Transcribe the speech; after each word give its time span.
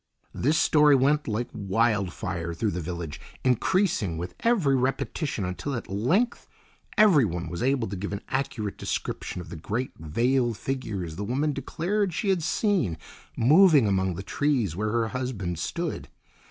This 0.33 0.57
story 0.57 0.95
went 0.95 1.27
like 1.27 1.47
wild 1.53 2.11
fire 2.11 2.55
through 2.55 2.71
the 2.71 2.81
village, 2.81 3.21
increasing 3.43 4.17
with 4.17 4.33
every 4.39 4.75
repetition, 4.75 5.45
until 5.45 5.75
at 5.75 5.87
length 5.91 6.47
everyone 6.97 7.49
was 7.49 7.61
able 7.61 7.87
to 7.87 7.95
give 7.95 8.11
an 8.11 8.23
accurate 8.27 8.79
description 8.79 9.41
of 9.41 9.49
the 9.49 9.55
great 9.57 9.91
veiled 9.99 10.57
figures 10.57 11.17
the 11.17 11.23
woman 11.23 11.53
declared 11.53 12.15
she 12.15 12.29
had 12.29 12.41
seen 12.41 12.97
moving 13.37 13.85
among 13.85 14.15
the 14.15 14.23
trees 14.23 14.75
where 14.75 14.89
her 14.91 15.09
husband 15.09 15.59
stood. 15.59 16.07